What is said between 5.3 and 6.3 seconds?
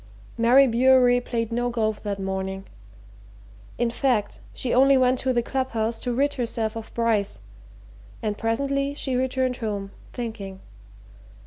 the club house to